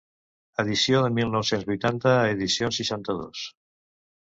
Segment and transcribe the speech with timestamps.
[0.61, 3.47] Edició de mil nou-cents vuitanta a Edicions seixanta-dos.